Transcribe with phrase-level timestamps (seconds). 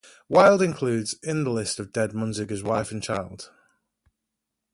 [0.27, 3.51] Wylde includes in the list of dead Munzinger's wife and child.